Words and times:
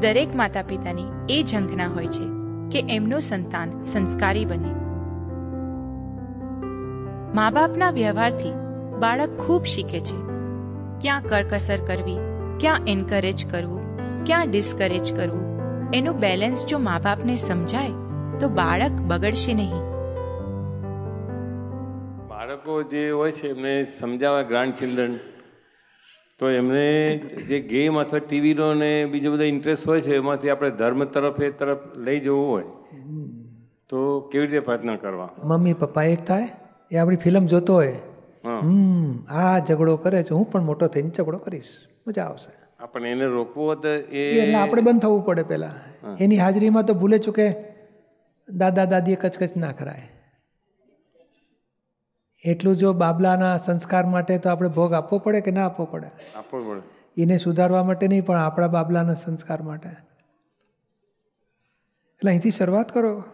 દરેક 0.00 0.36
માતા 0.36 0.62
પિતાની 0.62 1.02
એ 1.28 1.42
ઝંખના 1.42 1.88
હોય 1.88 2.06
છે 2.06 2.26
કે 2.70 2.94
એમનું 2.94 3.20
સંતાન 3.20 3.82
સંસ્કારી 3.82 4.44
બને. 4.44 4.72
મા 7.34 7.50
બાપના 7.50 7.90
વ્યવહારથી 7.90 8.52
બાળક 8.98 9.28
ખૂબ 9.38 9.62
શીખે 9.64 10.00
છે. 10.00 10.18
ક્યાં 11.00 11.22
કરકસર 11.22 11.76
કરવી, 11.76 12.18
ક્યાં 12.60 12.80
એન્કરેજ 12.88 13.50
કરવું, 13.50 13.82
ક્યાં 14.24 14.50
ડિસ્કરેજ 14.50 15.16
કરવું, 15.16 15.44
એનું 15.94 16.20
બેલેન્સ 16.20 16.66
જો 16.66 16.78
મા 16.78 16.98
બાપને 16.98 17.36
સમજાય, 17.36 17.90
તો 18.40 18.48
બાળક 18.48 18.90
બગડશે 18.90 19.54
નહીં. 19.54 19.78
બાળકો 22.28 22.82
જે 22.82 23.10
હોય 23.10 23.32
છે 23.32 23.48
એમને 23.48 23.84
સમજાવવા 23.84 24.42
ગ્રાન્ડ 24.42 24.74
ચિલ્ડ્રન 24.74 25.18
તો 26.38 26.50
એમને 26.50 27.16
જે 27.48 27.60
ગેમ 27.60 27.98
અથવા 28.00 28.18
ટીવીનો 28.18 28.74
ને 28.74 29.04
બીજો 29.04 29.32
બધા 29.32 29.44
ઇન્ટરેસ્ટ 29.44 29.88
હોય 29.88 30.00
છે 30.00 30.16
એમાંથી 30.16 30.50
આપણે 30.50 30.70
ધર્મ 30.70 31.04
તરફ 31.04 31.40
એ 31.40 31.50
તરફ 31.50 31.78
લઈ 31.96 32.20
જવું 32.20 32.50
હોય 32.50 32.64
તો 33.88 34.20
કેવી 34.20 34.46
રીતે 34.46 34.60
પ્રયત્ન 34.60 34.96
કરવા? 34.96 35.30
મમ્મી 35.44 35.72
પપ્પા 35.72 36.02
એક 36.02 36.24
થાય 36.24 36.48
એ 36.90 36.96
આપણી 36.96 37.16
ફિલ્મ 37.16 37.46
જોતો 37.46 37.74
હોય. 37.74 37.92
હમ 38.44 39.24
આ 39.28 39.58
ઝઘડો 39.58 39.96
કરે 39.96 40.22
છે 40.22 40.34
હું 40.34 40.50
પણ 40.50 40.64
મોટો 40.64 40.86
થઈને 40.86 41.08
ઝઘડો 41.08 41.38
કરીશ. 41.38 41.72
મજા 42.06 42.22
આવશે. 42.22 42.52
આપણે 42.80 43.10
એને 43.10 43.26
રોકવું 43.26 43.66
હોય 43.66 43.76
તો 43.76 43.88
એ 43.88 44.38
એટલે 44.40 44.54
આપણે 44.54 44.82
બંધ 44.82 45.02
થવું 45.02 45.24
પડે 45.24 45.42
પહેલાં. 45.42 45.74
એની 46.20 46.36
હાજરીમાં 46.36 46.84
તો 46.84 46.94
ભૂલે 46.94 47.18
ચૂકે 47.18 47.54
દાદા 48.48 48.84
દાદીએ 48.84 49.16
કચકચ 49.16 49.56
ના 49.56 49.72
કરાય. 49.72 50.08
એટલું 52.44 52.76
જો 52.76 52.92
બાબલાના 52.92 53.56
સંસ્કાર 53.56 54.06
માટે 54.06 54.38
તો 54.38 54.50
આપણે 54.50 54.68
ભોગ 54.68 54.92
આપવો 54.92 55.18
પડે 55.18 55.40
કે 55.40 55.50
ના 55.50 55.64
આપવો 55.64 55.84
પડે? 55.84 56.06
આપવો 56.36 56.70
પડે. 56.70 57.22
એને 57.22 57.38
સુધારવા 57.38 57.84
માટે 57.84 58.08
નહીં 58.08 58.26
પણ 58.26 58.38
આપણા 58.38 58.66
બાબલાના 58.66 59.14
સંસ્કાર 59.14 59.62
માટે. 59.62 59.88
એટલે 62.16 62.30
અહીંથી 62.30 62.50
શરૂઆત 62.50 62.92
કરો. 62.92 63.24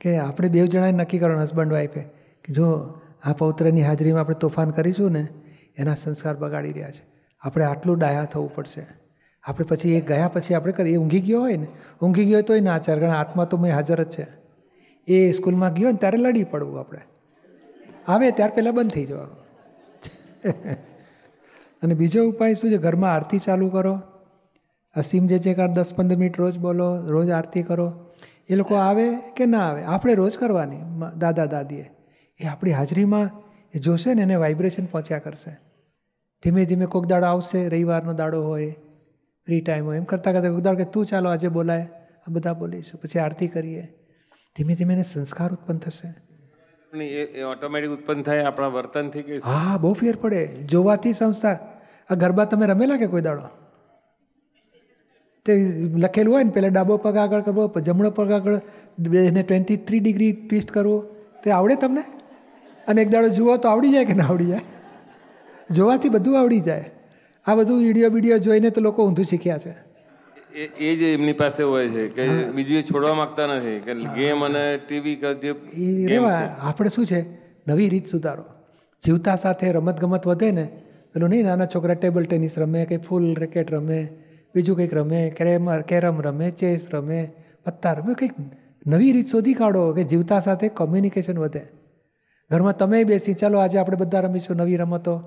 કે 0.00 0.16
આપણે 0.16 0.48
બે 0.48 0.66
જણાએ 0.66 0.92
નક્કી 0.92 1.18
કરવાનું 1.18 1.42
હસબન્ડ 1.42 1.72
વાઈફે 1.72 2.00
કે 2.44 2.52
જો 2.52 2.94
આ 3.24 3.32
પૌત્રની 3.32 3.82
હાજરીમાં 3.82 4.20
આપણે 4.20 4.34
તોફાન 4.34 4.70
કરીશું 4.70 5.12
ને 5.12 5.28
એના 5.78 5.94
સંસ્કાર 5.94 6.36
બગાડી 6.36 6.72
રહ્યા 6.72 6.90
છે. 6.90 7.04
આપણે 7.40 7.64
આટલું 7.64 7.98
ડાયા 7.98 8.24
થવું 8.24 8.54
પડશે. 8.54 8.86
આપણે 9.44 9.66
પછી 9.68 9.94
એ 9.94 10.00
ગયા 10.00 10.28
પછી 10.28 10.54
આપણે 10.54 10.72
કરીએ. 10.72 10.96
ઊંઘી 10.96 11.20
ગયો 11.20 11.40
હોય 11.40 11.56
ને 11.56 11.66
ઊંઘી 12.02 12.24
ગયો 12.24 12.42
તોય 12.42 12.60
ના 12.60 12.74
આચાર 12.74 13.00
કારણ 13.00 13.12
આત્મા 13.12 13.44
તો 13.44 13.56
મેં 13.56 13.74
હાજર 13.74 14.04
જ 14.04 14.08
છે. 14.08 14.26
એ 15.08 15.32
સ્કૂલમાં 15.32 15.72
ગયો 15.72 15.90
ને 15.90 15.96
ત્યારે 15.96 16.18
લડી 16.18 16.44
પડવું 16.44 16.80
આપણે. 16.80 17.00
આવે 18.08 18.30
ત્યાર 18.30 18.50
પહેલાં 18.54 18.74
બંધ 18.74 18.90
થઈ 18.90 19.04
જવાનું 19.04 19.38
અને 21.82 21.94
બીજો 21.94 22.28
ઉપાય 22.28 22.54
શું 22.54 22.70
છે? 22.70 22.76
ઘરમાં 22.76 23.14
આરતી 23.14 23.38
ચાલુ 23.38 23.68
કરો. 23.68 23.94
અસીમ 24.94 25.26
જે 25.26 25.38
છે 25.38 25.54
કાર 25.54 25.68
દસ 25.68 25.94
પંદર 25.94 26.16
મિનિટ 26.16 26.38
રોજ 26.38 26.58
બોલો, 26.58 26.96
રોજ 27.06 27.30
આરતી 27.30 27.62
કરો. 27.62 28.10
એ 28.48 28.54
લોકો 28.54 28.74
આવે 28.74 29.06
કે 29.36 29.46
ના 29.46 29.68
આવે? 29.68 29.82
આપણે 29.84 30.14
રોજ 30.14 30.38
કરવાની 30.38 30.80
દાદા, 31.18 31.46
દાદીએ. 31.46 31.90
એ 32.40 32.46
આપણી 32.46 32.70
હાજરીમાં 32.70 33.30
એ 33.74 33.78
જોશે 33.78 34.14
ને 34.14 34.22
એને 34.22 34.34
વાઇબ્રેશન 34.34 34.86
પહોંચ્યા 34.86 35.18
કરશે. 35.18 35.56
ધીમે 36.42 36.64
ધીમે 36.64 36.86
કોઈક 36.86 37.06
દાડો 37.06 37.26
આવશે, 37.26 37.68
રવિવારનો 37.68 38.12
દાડો 38.12 38.42
હોય 38.42 38.70
ફ્રી 39.46 39.60
ટાઈમ 39.60 39.84
હોય, 39.84 39.96
એમ 39.96 40.04
કરતાં 40.04 40.34
કરતાં 40.34 40.50
કોઈક 40.50 40.64
દાડો 40.64 40.78
કે, 40.78 40.84
તું 40.84 41.06
ચાલો, 41.06 41.30
આજે 41.30 41.48
બોલાય. 41.48 41.88
આ 42.28 42.30
બધા 42.30 42.52
બોલીશું, 42.52 43.00
પછી 43.00 43.18
આરતી 43.18 43.48
કરીએ. 43.48 43.88
ધીમે 44.56 44.74
ધીમે 44.74 44.94
એને 44.94 45.02
સંસ્કાર 45.02 45.52
ઉત્પન્ન 45.52 45.78
થશે. 45.78 46.31
એ 46.92 47.42
ઓટોમેટિક 47.42 47.90
ઉત્પન્ન 47.90 48.22
થાય, 48.22 48.42
આપણા 48.42 48.66
વર્તનથી 48.66 49.22
કે 49.22 49.38
હા, 49.44 49.78
બહુ 49.78 49.92
ફેર 49.92 50.16
પડે. 50.16 50.46
જોવાથી 50.46 51.12
સંસ્કાર 51.12 51.56
આ 52.10 52.14
ગરબા 52.14 52.44
તમે 52.44 52.66
રમેલા 52.66 52.96
કે 52.96 53.06
કોઈ 53.06 53.20
દાડો? 53.20 53.42
તે 55.46 55.52
લખેલું 55.96 56.34
હોય 56.34 56.44
ને 56.44 56.50
પહેલાં 56.50 56.72
ડાબો 56.72 56.96
પગ 56.96 57.16
આગળ 57.16 57.40
કરવો 57.40 57.80
જમણો 57.80 58.10
પગ 58.10 58.32
આગળ 58.32 58.60
એને 59.16 59.42
ટ્વેન્ટી 59.42 59.76
થ્રી 59.76 60.00
ડિગ્રી 60.00 60.32
ટ્વિસ્ટ 60.32 60.70
કરવો. 60.70 60.98
તે 61.44 61.50
આવડે 61.50 61.74
તમને? 61.74 62.04
અને 62.88 63.02
એક 63.02 63.10
દાડો 63.10 63.28
જુઓ 63.28 63.56
તો 63.56 63.68
આવડી 63.68 63.92
જાય 63.92 64.04
કે 64.04 64.14
ના 64.14 64.24
આવડી 64.24 64.46
જાય? 64.46 64.60
જોવાથી 65.70 66.08
બધું 66.08 66.40
આવડી 66.40 66.60
જાય. 66.60 66.90
આ 67.46 67.54
બધું 67.54 67.78
વીડિયો 67.78 68.10
વીડિયો 68.10 68.38
જોઈને 68.38 68.70
તો 68.70 68.80
લોકો 68.80 69.06
ઊંધું 69.06 69.24
શીખ્યા 69.24 69.58
છે. 69.58 69.91
એ 70.54 70.70
એ 70.78 70.96
જ 70.96 71.02
એમની 71.02 71.32
પાસે 71.32 71.62
હોય 71.62 71.88
છે 71.88 72.08
કે 72.08 72.28
બીજું 72.50 72.78
એ 72.78 72.82
છોડવા 72.82 73.14
માંગતા 73.14 73.46
નથી 73.46 73.76
કે 73.76 73.94
ગેમ 73.94 74.44
અને 74.44 74.76
ટીવી 74.76 75.16
જે 75.16 76.18
આપણે 76.60 76.88
શું 76.88 77.06
છે? 77.06 77.20
નવી 77.68 77.88
રીત 77.88 78.06
સુધારો. 78.06 78.44
જીવતા 79.04 79.36
સાથે 79.36 79.72
રમતગમત 79.72 80.26
વધે 80.26 80.50
ને 80.50 80.64
પેલું 81.12 81.28
નહીં 81.28 81.44
નાના 81.44 81.66
છોકરા 81.66 81.94
ટેબલ 81.94 82.24
ટેનિસ 82.24 82.58
રમે 82.58 82.84
કંઈ 82.84 82.96
ફૂલ 82.96 83.34
રેકેટ 83.34 83.74
રમે 83.74 84.08
બીજું 84.54 84.76
કંઈક 84.76 84.94
રમે 84.94 85.30
કેરમ 85.30 85.80
કેરમ 85.80 86.20
રમે 86.20 86.50
ચેસ 86.50 86.86
રમે 86.94 87.32
પત્તા 87.66 87.92
રમે 87.92 88.14
કંઈક 88.14 88.32
નવી 88.86 89.12
રીત 89.12 89.28
શોધી 89.28 89.54
કાઢો 89.54 89.92
કે 89.92 90.04
જીવતા 90.04 90.40
સાથે 90.40 90.68
કોમ્યુનિકેશન 90.68 91.38
વધે. 91.38 91.66
ઘરમાં 92.50 92.76
તમે 92.76 93.04
બેસી 93.04 93.34
ચાલો 93.34 93.58
આજે 93.58 93.78
આપણે 93.78 93.96
બધા 93.96 94.20
રમીશું 94.20 94.56
નવી 94.56 94.76
રમતો. 94.76 95.22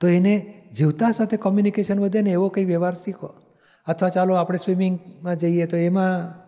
તો 0.00 0.08
એને 0.08 0.64
જીવતા 0.76 1.12
સાથે 1.12 1.36
કોમ્યુનિકેશન 1.36 2.00
વધે 2.00 2.20
ને 2.20 2.30
એવો 2.30 2.48
કંઈ 2.48 2.64
વ્યવહાર 2.64 2.94
શીખો. 2.94 3.34
અથવા 3.90 4.08
ચાલો 4.08 4.34
આપણે 4.34 4.58
સ્વિમિંગમાં 4.58 5.36
જઈએ 5.36 5.66
તો 5.66 5.76
એમાં 5.76 6.40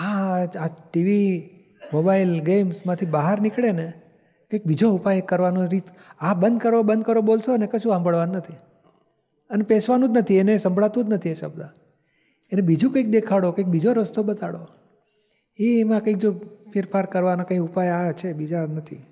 આ 0.00 0.44
આ 0.44 0.66
ટીવી, 0.92 1.50
મોબાઈલ, 1.92 2.40
ગેમ્સમાંથી 2.40 3.06
બહાર 3.06 3.40
નીકળે 3.40 3.72
ને 3.72 3.92
કંઈક 4.50 4.66
બીજો 4.66 4.90
ઉપાય 4.90 5.20
કરવાનો 5.20 5.66
રીત, 5.66 5.84
આ 6.20 6.34
બંધ 6.34 6.60
કરો 6.60 6.82
બંધ 6.82 7.04
કરો, 7.04 7.20
બોલશો 7.20 7.56
ને 7.56 7.66
કશું 7.66 7.92
સાંભળવાનું 7.92 8.36
નથી. 8.36 8.52
અને 9.50 9.62
પેસવાનું 9.62 10.08
જ 10.08 10.18
નથી, 10.18 10.36
એને 10.36 10.58
સંભળાતું 10.58 11.04
જ 11.04 11.08
નથી 11.10 11.30
એ 11.30 11.34
શબ્દ. 11.34 11.62
એને 12.52 12.62
બીજું 12.62 12.92
કંઈક 12.92 13.08
દેખાડો, 13.08 13.52
કંઈક 13.52 13.68
બીજો 13.68 13.92
રસ્તો 13.92 14.22
બતાડો. 14.22 14.68
એ 15.58 15.80
એમાં 15.80 16.00
કંઈક 16.00 16.16
જો 16.16 16.32
ફેરફાર 16.72 17.06
કરવાનો 17.06 17.44
કંઈ 17.44 17.58
ઉપાય 17.58 17.88
આ 17.88 18.12
છે, 18.12 18.32
બીજા 18.32 18.66
નથી. 18.66 19.02